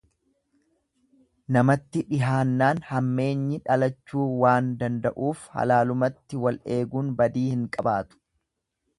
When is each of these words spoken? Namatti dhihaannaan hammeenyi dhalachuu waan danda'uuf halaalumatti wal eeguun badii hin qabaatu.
Namatti 1.57 2.01
dhihaannaan 2.13 2.79
hammeenyi 2.87 3.59
dhalachuu 3.67 4.23
waan 4.45 4.71
danda'uuf 4.79 5.43
halaalumatti 5.57 6.41
wal 6.47 6.57
eeguun 6.77 7.13
badii 7.21 7.45
hin 7.51 7.69
qabaatu. 7.77 8.19